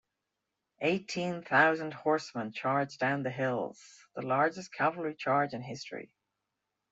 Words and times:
Eighteen 0.79 1.43
thousand 1.43 1.93
horsemen 1.93 2.53
charged 2.53 2.97
down 2.99 3.21
the 3.21 3.29
hills, 3.29 3.79
the 4.15 4.23
largest 4.23 4.73
cavalry 4.73 5.13
charge 5.13 5.53
in 5.53 5.61
history. 5.61 6.11